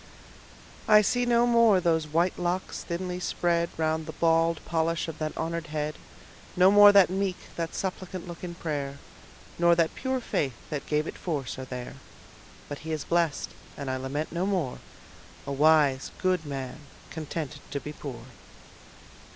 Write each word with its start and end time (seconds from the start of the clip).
I 0.87 1.03
see 1.03 1.27
no 1.27 1.45
more 1.45 1.79
those 1.79 2.07
white 2.07 2.39
locks 2.39 2.83
thinly 2.83 3.19
spread 3.19 3.69
Round 3.77 4.07
the 4.07 4.13
bald 4.13 4.59
polish 4.65 5.07
of 5.07 5.19
that 5.19 5.37
honored 5.37 5.67
head: 5.67 5.93
No 6.55 6.71
more 6.71 6.91
that 6.91 7.11
meek, 7.11 7.37
that 7.55 7.75
suppliant 7.75 8.27
look 8.27 8.43
in 8.43 8.55
prayer, 8.55 8.97
Nor 9.59 9.75
that 9.75 9.93
pure 9.93 10.19
faith 10.19 10.55
that 10.71 10.87
gave 10.87 11.05
it 11.05 11.19
force, 11.19 11.59
are 11.59 11.65
there: 11.65 11.97
But 12.67 12.79
he 12.79 12.91
is 12.91 13.03
blest, 13.03 13.51
and 13.77 13.91
I 13.91 13.97
lament 13.97 14.31
no 14.31 14.47
more, 14.47 14.79
A 15.45 15.51
wise 15.51 16.09
good 16.17 16.47
man, 16.47 16.79
contented 17.11 17.61
to 17.69 17.79
be 17.79 17.93
poor. 17.93 18.23